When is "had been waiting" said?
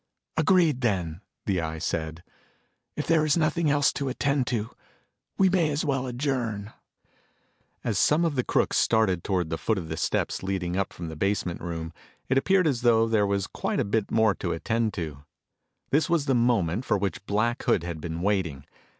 17.83-18.65